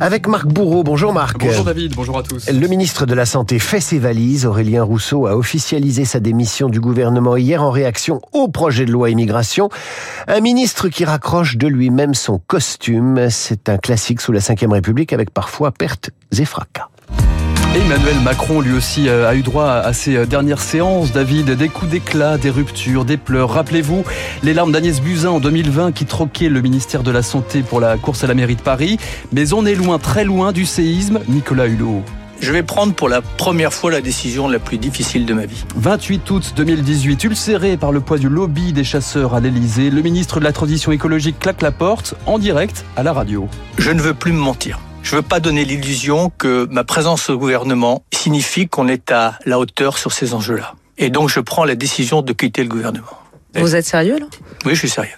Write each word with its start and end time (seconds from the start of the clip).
Avec 0.00 0.26
Marc 0.26 0.46
Bourreau. 0.46 0.82
Bonjour 0.82 1.12
Marc. 1.12 1.38
Bonjour 1.38 1.64
David, 1.64 1.94
bonjour 1.94 2.18
à 2.18 2.22
tous. 2.22 2.48
Le 2.48 2.66
ministre 2.66 3.06
de 3.06 3.14
la 3.14 3.26
Santé 3.26 3.58
fait 3.58 3.80
ses 3.80 3.98
valises. 3.98 4.46
Aurélien 4.46 4.82
Rousseau 4.82 5.26
a 5.26 5.36
officialisé 5.36 6.04
sa 6.04 6.20
démission 6.20 6.68
du 6.68 6.80
gouvernement 6.80 7.36
hier 7.36 7.62
en 7.62 7.70
réaction 7.70 8.20
au 8.32 8.48
projet 8.48 8.84
de 8.84 8.92
loi 8.92 9.10
immigration. 9.10 9.68
Un 10.28 10.40
ministre 10.40 10.88
qui 10.88 11.04
raccroche 11.04 11.56
de 11.56 11.68
lui-même 11.68 12.14
son 12.14 12.38
costume. 12.38 13.28
C'est 13.30 13.68
un 13.68 13.78
classique 13.78 14.20
sous 14.20 14.32
la 14.32 14.40
Ve 14.40 14.70
République 14.70 15.12
avec 15.12 15.30
parfois 15.30 15.72
pertes 15.72 16.10
et 16.36 16.44
fracas. 16.44 16.88
Emmanuel 17.74 18.20
Macron, 18.22 18.60
lui 18.60 18.74
aussi, 18.74 19.08
euh, 19.08 19.26
a 19.26 19.34
eu 19.34 19.40
droit 19.40 19.64
à 19.64 19.94
ses 19.94 20.14
euh, 20.14 20.26
dernières 20.26 20.60
séances, 20.60 21.10
David. 21.10 21.52
Des 21.52 21.70
coups 21.70 21.90
d'éclat, 21.90 22.36
des 22.36 22.50
ruptures, 22.50 23.06
des 23.06 23.16
pleurs. 23.16 23.48
Rappelez-vous 23.48 24.04
les 24.42 24.52
larmes 24.52 24.72
d'Agnès 24.72 25.00
Buzyn 25.00 25.30
en 25.30 25.40
2020 25.40 25.92
qui 25.92 26.04
troquait 26.04 26.50
le 26.50 26.60
ministère 26.60 27.02
de 27.02 27.10
la 27.10 27.22
Santé 27.22 27.62
pour 27.62 27.80
la 27.80 27.96
course 27.96 28.24
à 28.24 28.26
la 28.26 28.34
mairie 28.34 28.56
de 28.56 28.60
Paris. 28.60 28.98
Mais 29.32 29.54
on 29.54 29.64
est 29.64 29.74
loin, 29.74 29.98
très 29.98 30.24
loin 30.24 30.52
du 30.52 30.66
séisme. 30.66 31.20
Nicolas 31.28 31.66
Hulot. 31.66 32.02
Je 32.42 32.52
vais 32.52 32.62
prendre 32.62 32.92
pour 32.92 33.08
la 33.08 33.22
première 33.22 33.72
fois 33.72 33.90
la 33.90 34.02
décision 34.02 34.48
la 34.48 34.58
plus 34.58 34.76
difficile 34.76 35.24
de 35.24 35.32
ma 35.32 35.46
vie. 35.46 35.64
28 35.76 36.30
août 36.30 36.52
2018, 36.54 37.24
ulcéré 37.24 37.78
par 37.78 37.90
le 37.90 38.00
poids 38.00 38.18
du 38.18 38.28
lobby 38.28 38.74
des 38.74 38.84
chasseurs 38.84 39.32
à 39.32 39.40
l'Elysée, 39.40 39.88
le 39.88 40.02
ministre 40.02 40.40
de 40.40 40.44
la 40.44 40.52
Transition 40.52 40.92
écologique 40.92 41.38
claque 41.38 41.62
la 41.62 41.70
porte 41.70 42.16
en 42.26 42.38
direct 42.38 42.84
à 42.96 43.02
la 43.02 43.14
radio. 43.14 43.48
Je 43.78 43.92
ne 43.92 44.02
veux 44.02 44.12
plus 44.12 44.32
me 44.32 44.40
mentir. 44.40 44.78
Je 45.02 45.16
ne 45.16 45.20
veux 45.20 45.26
pas 45.26 45.40
donner 45.40 45.64
l'illusion 45.64 46.30
que 46.38 46.66
ma 46.70 46.84
présence 46.84 47.28
au 47.28 47.36
gouvernement 47.36 48.04
signifie 48.12 48.68
qu'on 48.68 48.88
est 48.88 49.10
à 49.10 49.38
la 49.44 49.58
hauteur 49.58 49.98
sur 49.98 50.12
ces 50.12 50.32
enjeux-là. 50.32 50.74
Et 50.96 51.10
donc 51.10 51.28
je 51.28 51.40
prends 51.40 51.64
la 51.64 51.74
décision 51.74 52.22
de 52.22 52.32
quitter 52.32 52.62
le 52.62 52.68
gouvernement. 52.68 53.06
Vous 53.54 53.76
êtes 53.76 53.84
sérieux 53.84 54.18
là? 54.18 54.26
Oui, 54.64 54.74
je 54.74 54.78
suis 54.78 54.88
sérieux. 54.88 55.16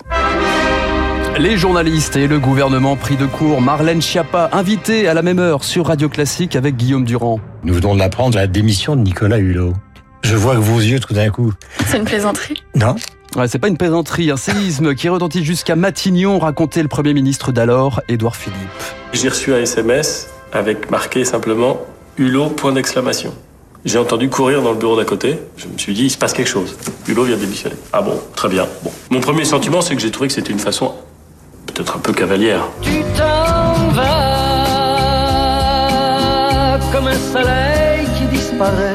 Les 1.38 1.56
journalistes 1.56 2.16
et 2.16 2.27
le 2.27 2.38
gouvernement 2.38 2.96
pris 2.96 3.16
de 3.16 3.27
court. 3.27 3.60
Marlène 3.60 4.00
Schiappa, 4.00 4.50
invitée 4.52 5.06
à 5.08 5.14
la 5.14 5.22
même 5.22 5.38
heure 5.38 5.64
sur 5.64 5.86
Radio 5.86 6.08
Classique 6.08 6.56
avec 6.56 6.77
Guillaume 6.77 7.05
Durand. 7.05 7.40
Nous 7.62 7.74
venons 7.74 7.94
de 7.94 7.98
l'apprendre, 7.98 8.36
la 8.36 8.46
démission 8.46 8.96
de 8.96 9.02
Nicolas 9.02 9.38
Hulot. 9.38 9.74
Je 10.22 10.36
vois 10.36 10.55
que 10.55 10.60
vos 10.60 10.80
yeux 10.80 11.00
tout 11.00 11.12
d'un 11.12 11.30
coup. 11.30 11.52
C'est 11.86 11.98
une 11.98 12.05
plaisanterie? 12.05 12.62
Non 12.74 12.96
Ouais, 13.36 13.48
c'est 13.48 13.58
pas 13.58 13.66
une 13.68 13.77
plaisanterie, 13.77 14.30
un 14.30 14.36
séisme 14.36 14.94
qui 14.94 15.08
retentit 15.08 15.44
jusqu'à 15.44 15.74
Matignon, 15.74 16.38
racontait 16.38 16.82
le 16.82 16.88
Premier 16.88 17.14
ministre 17.14 17.50
d'alors, 17.50 18.00
Édouard 18.08 18.36
Philippe. 18.36 18.58
J'ai 19.12 19.28
reçu 19.28 19.52
un 19.52 19.58
SMS 19.58 20.28
avec 20.52 20.88
marqué 20.90 21.24
simplement 21.24 21.80
Hulot, 22.16 22.50
point 22.50 22.70
d'exclamation. 22.72 23.34
J'ai 23.84 23.98
entendu 23.98 24.28
courir 24.30 24.62
dans 24.62 24.70
le 24.70 24.78
bureau 24.78 24.96
d'à 24.96 25.05
côté. 25.05 25.38
Je 25.56 25.66
me 25.66 25.77
suis 25.77 25.94
dit, 25.94 26.05
il 26.05 26.10
se 26.10 26.16
passe 26.16 26.32
quelque 26.32 26.48
chose. 26.48 26.77
Hulot 27.08 27.24
vient 27.24 27.36
démissionner. 27.36 27.74
Ah 27.92 28.02
bon, 28.02 28.20
très 28.36 28.48
bien. 28.48 28.68
Bon. 28.84 28.92
Mon 29.10 29.20
premier 29.20 29.44
sentiment, 29.44 29.80
c'est 29.80 29.96
que 29.96 30.00
j'ai 30.00 30.12
trouvé 30.12 30.28
que 30.28 30.34
c'était 30.34 30.52
une 30.52 30.60
façon 30.60 30.92
peut-être 31.66 31.96
un 31.96 32.00
peu 32.00 32.12
cavalière. 32.12 32.68
Tu 32.82 33.02
t'en 33.16 33.88
vas 33.90 34.38
comme 36.92 37.08
un 37.08 37.18
soleil 37.18 38.06
qui 38.16 38.27
disparaît, 38.27 38.94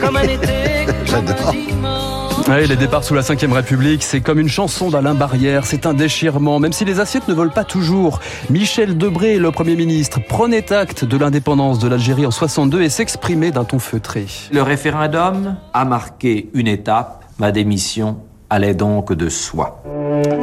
comme 0.00 0.16
un 0.16 0.22
été, 0.24 0.86
comme 1.10 1.28
un 1.28 1.52
dimanche. 1.52 2.19
Ouais, 2.48 2.66
les 2.66 2.76
départs 2.76 3.04
sous 3.04 3.14
la 3.14 3.20
Ve 3.20 3.52
République, 3.52 4.02
c'est 4.02 4.20
comme 4.20 4.40
une 4.40 4.48
chanson 4.48 4.90
d'Alain 4.90 5.14
Barrière, 5.14 5.66
c'est 5.66 5.86
un 5.86 5.94
déchirement, 5.94 6.58
même 6.58 6.72
si 6.72 6.84
les 6.84 6.98
assiettes 6.98 7.28
ne 7.28 7.34
volent 7.34 7.52
pas 7.52 7.64
toujours. 7.64 8.20
Michel 8.48 8.98
Debré, 8.98 9.38
le 9.38 9.50
Premier 9.50 9.76
ministre, 9.76 10.20
prenait 10.26 10.72
acte 10.72 11.04
de 11.04 11.16
l'indépendance 11.16 11.78
de 11.78 11.88
l'Algérie 11.88 12.26
en 12.26 12.30
62 12.30 12.82
et 12.82 12.88
s'exprimait 12.88 13.52
d'un 13.52 13.64
ton 13.64 13.78
feutré. 13.78 14.26
Le 14.52 14.62
référendum 14.62 15.56
a 15.72 15.84
marqué 15.84 16.50
une 16.54 16.66
étape, 16.66 17.24
ma 17.38 17.52
démission 17.52 18.18
allait 18.50 18.74
donc 18.74 19.12
de 19.12 19.28
soi. 19.28 19.82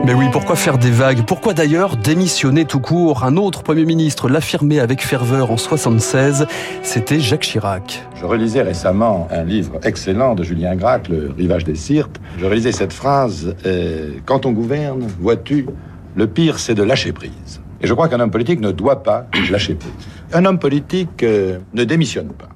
Mais 0.06 0.13
oui, 0.13 0.25
pourquoi 0.31 0.56
faire 0.56 0.78
des 0.78 0.90
vagues? 0.90 1.23
Pourquoi 1.25 1.53
d'ailleurs 1.53 1.97
démissionner 1.97 2.66
tout 2.66 2.79
court? 2.79 3.23
Un 3.23 3.35
autre 3.38 3.63
Premier 3.63 3.85
ministre 3.85 4.29
l'affirmait 4.29 4.79
avec 4.79 5.01
ferveur 5.01 5.51
en 5.51 5.57
76, 5.57 6.47
c'était 6.81 7.19
Jacques 7.19 7.41
Chirac. 7.41 8.03
Je 8.16 8.25
relisais 8.25 8.62
récemment 8.62 9.28
un 9.29 9.44
livre 9.44 9.73
excellent 9.84 10.34
de 10.35 10.44
Julien 10.44 10.75
Gracq, 10.75 11.09
Le 11.09 11.31
rivage 11.38 11.66
des 11.66 11.75
Sirtes. 11.75 12.19
Je 12.40 12.46
relisais 12.46 12.72
cette 12.72 12.94
phrase 12.94 13.56
euh, 13.66 14.13
Quand 14.25 14.46
on 14.46 14.51
gouverne, 14.51 15.06
vois-tu, 15.19 15.67
le 16.16 16.28
pire 16.28 16.59
c'est 16.59 16.75
de 16.75 16.84
lâcher 16.84 17.12
prise. 17.12 17.62
Et 17.81 17.88
je 17.88 17.94
crois 17.94 18.07
qu'un 18.07 18.19
homme 18.19 18.31
politique 18.31 18.62
ne 18.62 18.72
doit 18.72 19.03
pas 19.03 19.28
lâcher 19.51 19.75
prise. 19.75 19.91
Un 20.34 20.46
homme 20.46 20.59
politique 20.59 21.23
euh, 21.23 21.59
ne 21.73 21.84
démissionne 21.84 22.29
pas. 22.29 22.50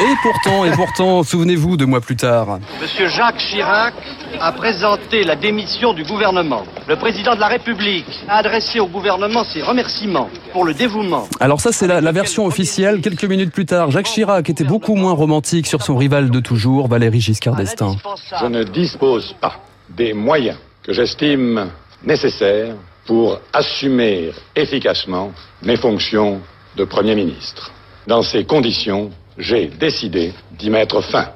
Et 0.00 0.14
pourtant, 0.22 0.64
et 0.64 0.70
pourtant, 0.72 1.22
souvenez-vous 1.24 1.76
de 1.76 1.84
mois 1.84 2.00
plus 2.00 2.16
tard. 2.16 2.58
Monsieur 2.80 3.08
Jacques 3.08 3.36
Chirac 3.36 3.94
a 4.40 4.52
présenté 4.52 5.24
la 5.24 5.36
démission 5.36 5.92
du 5.92 6.04
gouvernement. 6.04 6.62
Le 6.88 6.96
président 6.96 7.34
de 7.34 7.40
la 7.40 7.48
République 7.48 8.06
a 8.28 8.38
adressé 8.38 8.80
au 8.80 8.86
gouvernement 8.86 9.44
ses 9.44 9.62
remerciements 9.62 10.28
pour 10.52 10.64
le 10.64 10.74
dévouement. 10.74 11.28
Alors 11.40 11.60
ça, 11.60 11.72
c'est 11.72 11.86
la, 11.86 12.00
la, 12.00 12.12
version 12.12 12.46
officielle. 12.46 13.00
Quelques 13.00 13.24
minutes 13.24 13.52
plus 13.52 13.66
tard, 13.66 13.90
Jacques 13.90 14.06
Chirac 14.06 14.48
était 14.50 14.64
beaucoup 14.64 14.94
moins 14.94 15.12
romantique 15.12 15.66
sur 15.66 15.82
son 15.82 15.96
rival 15.96 16.30
de 16.30 16.40
toujours, 16.40 16.88
Valéry 16.88 17.20
Giscard 17.20 17.56
d'Estaing. 17.56 17.96
Je 18.40 18.46
ne 18.46 18.64
dispose 18.64 19.34
pas 19.40 19.60
des 19.88 20.12
moyens 20.12 20.58
que 20.82 20.92
j'estime 20.92 21.70
nécessaires 22.04 22.74
pour 23.06 23.40
assumer 23.52 24.30
efficacement 24.56 25.32
mes 25.62 25.76
fonctions 25.76 26.40
de 26.76 26.84
Premier 26.84 27.14
ministre. 27.14 27.72
Dans 28.06 28.22
ces 28.22 28.44
conditions, 28.44 29.10
j'ai 29.38 29.66
décidé 29.66 30.32
d'y 30.58 30.70
mettre 30.70 31.00
fin. 31.02 31.28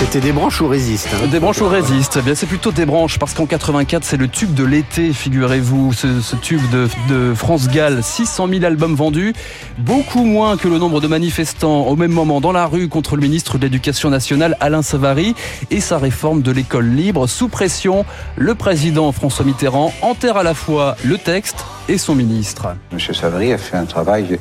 C'était 0.00 0.20
des 0.20 0.30
branches 0.30 0.60
ou 0.60 0.68
résiste 0.68 1.08
hein 1.12 1.26
Des 1.26 1.40
branches 1.40 1.60
ou 1.60 1.66
résiste. 1.66 2.18
Eh 2.20 2.22
bien, 2.22 2.36
c'est 2.36 2.46
plutôt 2.46 2.70
des 2.70 2.86
branches 2.86 3.18
parce 3.18 3.34
qu'en 3.34 3.46
84, 3.46 4.04
c'est 4.04 4.16
le 4.16 4.28
tube 4.28 4.54
de 4.54 4.62
l'été, 4.62 5.12
figurez-vous. 5.12 5.92
Ce, 5.92 6.20
ce, 6.20 6.36
tube 6.36 6.60
de, 6.70 6.88
de, 7.08 7.34
France 7.34 7.66
Gall, 7.66 8.04
600 8.04 8.46
000 8.46 8.64
albums 8.64 8.94
vendus, 8.94 9.34
beaucoup 9.76 10.22
moins 10.22 10.56
que 10.56 10.68
le 10.68 10.78
nombre 10.78 11.00
de 11.00 11.08
manifestants 11.08 11.88
au 11.88 11.96
même 11.96 12.12
moment 12.12 12.40
dans 12.40 12.52
la 12.52 12.66
rue 12.66 12.88
contre 12.88 13.16
le 13.16 13.22
ministre 13.22 13.58
de 13.58 13.64
l'Éducation 13.64 14.08
nationale, 14.08 14.56
Alain 14.60 14.82
Savary, 14.82 15.34
et 15.72 15.80
sa 15.80 15.98
réforme 15.98 16.42
de 16.42 16.52
l'école 16.52 16.86
libre. 16.86 17.26
Sous 17.26 17.48
pression, 17.48 18.04
le 18.36 18.54
président 18.54 19.10
François 19.10 19.44
Mitterrand 19.44 19.92
enterre 20.02 20.36
à 20.36 20.44
la 20.44 20.54
fois 20.54 20.96
le 21.04 21.18
texte 21.18 21.66
et 21.88 21.98
son 21.98 22.14
ministre. 22.14 22.68
Monsieur 22.92 23.14
Savary 23.14 23.52
a 23.52 23.58
fait 23.58 23.76
un 23.76 23.86
travail 23.86 24.38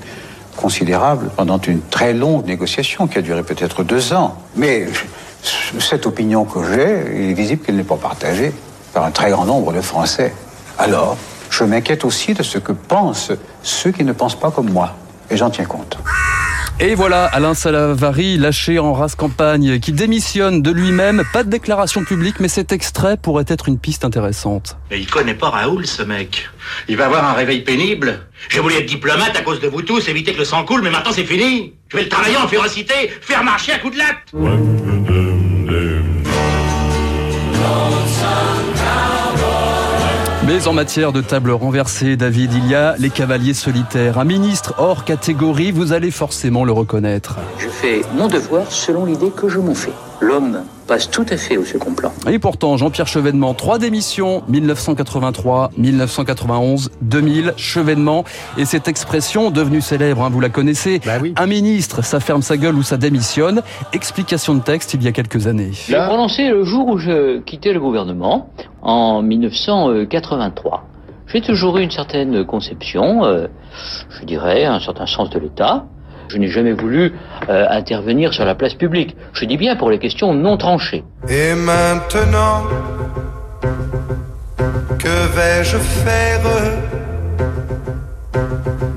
considérable 0.55 1.31
pendant 1.35 1.59
une 1.59 1.81
très 1.81 2.13
longue 2.13 2.45
négociation 2.45 3.07
qui 3.07 3.17
a 3.17 3.21
duré 3.21 3.41
peut-être 3.43 3.83
deux 3.83 4.13
ans. 4.13 4.37
Mais 4.55 4.87
cette 5.79 6.05
opinion 6.05 6.45
que 6.45 6.59
j'ai, 6.63 7.23
il 7.23 7.29
est 7.31 7.33
visible 7.33 7.63
qu'elle 7.63 7.75
n'est 7.75 7.83
pas 7.83 7.97
partagée 7.97 8.51
par 8.93 9.05
un 9.05 9.11
très 9.11 9.31
grand 9.31 9.45
nombre 9.45 9.73
de 9.73 9.81
Français. 9.81 10.33
Alors, 10.77 11.17
je 11.49 11.63
m'inquiète 11.63 12.05
aussi 12.05 12.33
de 12.33 12.43
ce 12.43 12.57
que 12.57 12.71
pensent 12.71 13.31
ceux 13.63 13.91
qui 13.91 14.03
ne 14.03 14.13
pensent 14.13 14.39
pas 14.39 14.51
comme 14.51 14.69
moi. 14.71 14.95
Et 15.29 15.37
j'en 15.37 15.49
tiens 15.49 15.65
compte. 15.65 15.97
Et 16.79 16.93
voilà, 16.93 17.25
Alain 17.25 17.55
Salavary, 17.55 18.37
lâché 18.37 18.77
en 18.77 18.93
race 18.93 19.15
campagne, 19.15 19.79
qui 19.79 19.91
démissionne 19.91 20.61
de 20.61 20.69
lui-même. 20.69 21.23
Pas 21.33 21.43
de 21.43 21.49
déclaration 21.49 22.03
publique, 22.03 22.39
mais 22.39 22.47
cet 22.47 22.71
extrait 22.71 23.17
pourrait 23.17 23.45
être 23.47 23.67
une 23.67 23.79
piste 23.79 24.05
intéressante. 24.05 24.77
Mais 24.91 24.99
il 24.99 25.09
connaît 25.09 25.33
pas 25.33 25.49
Raoul, 25.49 25.87
ce 25.87 26.03
mec. 26.03 26.49
Il 26.87 26.95
va 26.95 27.05
avoir 27.05 27.27
un 27.27 27.33
réveil 27.33 27.61
pénible. 27.61 28.27
J'ai 28.49 28.59
voulu 28.59 28.75
être 28.75 28.85
diplomate 28.85 29.35
à 29.35 29.41
cause 29.41 29.59
de 29.59 29.67
vous 29.67 29.81
tous, 29.81 30.07
éviter 30.07 30.33
que 30.33 30.39
le 30.39 30.45
sang 30.45 30.63
coule, 30.65 30.83
mais 30.83 30.91
maintenant 30.91 31.11
c'est 31.11 31.25
fini. 31.25 31.73
Je 31.87 31.97
vais 31.97 32.03
le 32.03 32.09
travailler 32.09 32.37
en 32.37 32.47
férocité, 32.47 32.93
faire 33.21 33.43
marcher 33.43 33.71
à 33.71 33.79
coups 33.79 33.93
de 33.93 33.99
latte. 33.99 35.26
Mais 40.47 40.65
en 40.65 40.71
matière 40.71 41.11
de 41.11 41.19
table 41.19 41.51
renversée, 41.51 42.15
David, 42.15 42.53
il 42.53 42.69
y 42.69 42.73
a 42.73 42.95
les 42.99 43.09
cavaliers 43.09 43.53
solitaires. 43.53 44.17
Un 44.17 44.23
ministre 44.23 44.75
hors 44.77 45.03
catégorie, 45.03 45.71
vous 45.71 45.91
allez 45.91 46.09
forcément 46.09 46.63
le 46.63 46.71
reconnaître. 46.71 47.35
Je 47.57 47.67
fais 47.67 48.01
mon 48.15 48.29
devoir 48.29 48.71
selon 48.71 49.03
l'idée 49.03 49.29
que 49.29 49.49
je 49.49 49.59
m'en 49.59 49.75
fais. 49.75 49.91
L'homme 50.21 50.63
passe 50.87 51.11
tout 51.11 51.25
à 51.29 51.37
fait 51.37 51.57
au 51.57 51.65
second 51.65 51.93
plan. 51.93 52.11
Et 52.29 52.39
pourtant, 52.39 52.77
Jean-Pierre 52.77 53.07
Chevènement, 53.07 53.53
trois 53.53 53.77
démissions, 53.77 54.43
1983, 54.47 55.71
1991, 55.77 56.91
2000, 57.01 57.53
Chevènement. 57.57 58.23
Et 58.57 58.65
cette 58.65 58.87
expression, 58.87 59.51
devenue 59.51 59.81
célèbre, 59.81 60.23
hein, 60.23 60.29
vous 60.29 60.39
la 60.39 60.49
connaissez, 60.49 60.99
bah 61.05 61.13
oui. 61.21 61.33
un 61.37 61.45
ministre, 61.45 62.03
ça 62.03 62.19
ferme 62.19 62.41
sa 62.41 62.57
gueule 62.57 62.75
ou 62.75 62.83
ça 62.83 62.97
démissionne. 62.97 63.61
Explication 63.93 64.55
de 64.55 64.61
texte 64.61 64.93
il 64.93 65.03
y 65.03 65.07
a 65.07 65.11
quelques 65.11 65.47
années. 65.47 65.71
J'ai 65.73 65.95
prononcé 65.95 66.49
le 66.49 66.63
jour 66.63 66.87
où 66.87 66.97
je 66.97 67.39
quittais 67.41 67.73
le 67.73 67.79
gouvernement, 67.79 68.49
en 68.81 69.21
1983. 69.21 70.85
J'ai 71.27 71.41
toujours 71.41 71.77
eu 71.77 71.83
une 71.83 71.91
certaine 71.91 72.45
conception, 72.45 73.25
euh, 73.25 73.47
je 74.09 74.25
dirais, 74.25 74.63
un 74.63 74.79
certain 74.79 75.05
sens 75.05 75.29
de 75.29 75.39
l'État. 75.39 75.85
Je 76.27 76.37
n'ai 76.37 76.47
jamais 76.47 76.73
voulu 76.73 77.13
euh, 77.49 77.65
intervenir 77.69 78.33
sur 78.33 78.45
la 78.45 78.55
place 78.55 78.73
publique. 78.73 79.15
Je 79.33 79.45
dis 79.45 79.57
bien 79.57 79.75
pour 79.75 79.89
les 79.89 79.99
questions 79.99 80.33
non 80.33 80.57
tranchées. 80.57 81.03
Et 81.29 81.53
maintenant, 81.53 82.63
que 84.99 85.35
vais-je 85.35 85.77
faire 85.77 86.41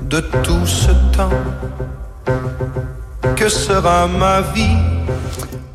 de 0.09 0.19
tout 0.43 0.65
ce 0.65 0.91
temps? 1.15 1.29
Que 3.35 3.49
sera 3.49 4.07
ma 4.07 4.41
vie? 4.53 4.90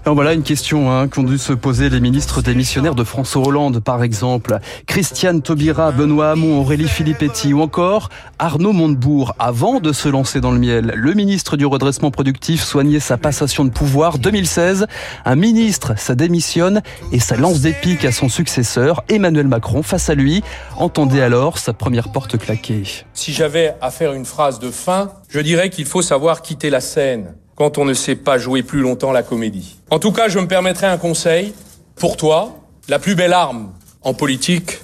Alors 0.06 0.14
voilà 0.14 0.34
une 0.34 0.44
question 0.44 0.92
hein, 0.92 1.08
qu'ont 1.08 1.24
dû 1.24 1.36
se 1.36 1.52
poser 1.52 1.90
les 1.90 1.98
ministres 1.98 2.40
démissionnaires 2.40 2.94
de 2.94 3.02
François 3.02 3.44
Hollande, 3.44 3.80
par 3.80 4.04
exemple. 4.04 4.60
Christiane 4.86 5.42
Taubira, 5.42 5.90
Benoît 5.90 6.30
Hamon, 6.30 6.60
Aurélie 6.60 6.86
Filippetti 6.86 7.52
ou 7.52 7.60
encore 7.60 8.08
Arnaud 8.38 8.72
Montebourg. 8.72 9.34
Avant 9.40 9.80
de 9.80 9.92
se 9.92 10.08
lancer 10.08 10.40
dans 10.40 10.52
le 10.52 10.60
miel, 10.60 10.92
le 10.94 11.14
ministre 11.14 11.56
du 11.56 11.66
redressement 11.66 12.12
productif 12.12 12.62
soignait 12.62 13.00
sa 13.00 13.16
passation 13.16 13.64
de 13.64 13.70
pouvoir 13.70 14.18
2016. 14.18 14.86
Un 15.24 15.34
ministre, 15.34 15.98
ça 15.98 16.14
démissionne 16.14 16.82
et 17.10 17.18
ça 17.18 17.36
lance 17.36 17.60
des 17.60 17.72
piques 17.72 18.04
à 18.04 18.12
son 18.12 18.28
successeur, 18.28 19.02
Emmanuel 19.08 19.48
Macron, 19.48 19.82
face 19.82 20.08
à 20.08 20.14
lui. 20.14 20.44
Entendez 20.76 21.20
alors 21.20 21.58
sa 21.58 21.72
première 21.72 22.12
porte 22.12 22.38
claquée. 22.38 22.84
Si 23.12 23.32
j'avais 23.32 23.74
à 23.80 23.90
faire 23.90 24.12
une 24.12 24.24
phrase 24.24 24.60
de 24.60 24.70
fin, 24.70 25.10
je 25.28 25.40
dirais 25.40 25.68
qu'il 25.68 25.84
faut 25.84 26.00
savoir 26.00 26.42
quitter 26.42 26.70
la 26.70 26.80
scène 26.80 27.34
quand 27.56 27.78
on 27.78 27.84
ne 27.84 27.94
sait 27.94 28.14
pas 28.14 28.38
jouer 28.38 28.62
plus 28.62 28.80
longtemps 28.80 29.10
la 29.10 29.22
comédie. 29.22 29.76
En 29.90 29.98
tout 29.98 30.12
cas, 30.12 30.28
je 30.28 30.38
me 30.38 30.46
permettrai 30.46 30.86
un 30.86 30.98
conseil. 30.98 31.54
Pour 31.96 32.16
toi, 32.16 32.56
la 32.88 32.98
plus 32.98 33.14
belle 33.14 33.32
arme 33.32 33.72
en 34.02 34.14
politique, 34.14 34.78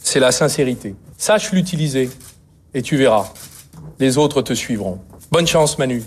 c'est 0.00 0.20
la 0.20 0.30
sincérité. 0.30 0.94
Sache 1.16 1.52
l'utiliser 1.52 2.10
et 2.74 2.82
tu 2.82 2.96
verras. 2.96 3.32
Les 3.98 4.18
autres 4.18 4.42
te 4.42 4.52
suivront. 4.52 5.00
Bonne 5.30 5.46
chance, 5.46 5.78
Manu. 5.78 6.02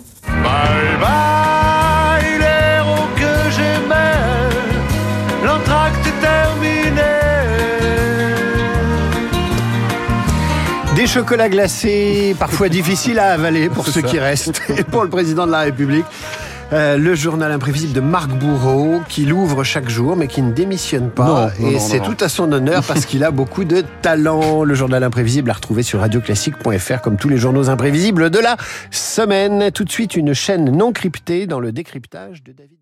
Des 11.06 11.12
chocolats 11.12 11.48
glacés, 11.48 12.34
parfois 12.36 12.68
difficiles 12.68 13.20
à 13.20 13.30
avaler 13.30 13.68
pour 13.68 13.86
ceux 13.86 14.00
ça. 14.00 14.02
qui 14.02 14.18
restent, 14.18 14.60
et 14.76 14.82
pour 14.82 15.04
le 15.04 15.08
président 15.08 15.46
de 15.46 15.52
la 15.52 15.60
République. 15.60 16.04
Euh, 16.72 16.96
le 16.96 17.14
journal 17.14 17.52
imprévisible 17.52 17.92
de 17.92 18.00
Marc 18.00 18.28
Bourreau, 18.30 19.00
qui 19.08 19.24
l'ouvre 19.24 19.62
chaque 19.62 19.88
jour, 19.88 20.16
mais 20.16 20.26
qui 20.26 20.42
ne 20.42 20.50
démissionne 20.50 21.10
pas. 21.10 21.52
Non, 21.60 21.66
non, 21.66 21.70
et 21.70 21.78
c'est 21.78 22.00
tout 22.00 22.16
à 22.18 22.28
son 22.28 22.50
honneur 22.50 22.82
parce 22.82 23.06
qu'il 23.06 23.22
a 23.22 23.30
beaucoup 23.30 23.62
de 23.62 23.84
talent. 24.02 24.64
Le 24.64 24.74
journal 24.74 25.04
imprévisible 25.04 25.48
à 25.48 25.52
retrouver 25.52 25.84
sur 25.84 26.00
radioclassique.fr, 26.00 27.00
comme 27.02 27.18
tous 27.18 27.28
les 27.28 27.38
journaux 27.38 27.70
imprévisibles 27.70 28.28
de 28.28 28.40
la 28.40 28.56
semaine. 28.90 29.70
Tout 29.70 29.84
de 29.84 29.92
suite, 29.92 30.16
une 30.16 30.34
chaîne 30.34 30.76
non 30.76 30.90
cryptée 30.90 31.46
dans 31.46 31.60
le 31.60 31.70
décryptage 31.70 32.42
de 32.42 32.50
David. 32.50 32.78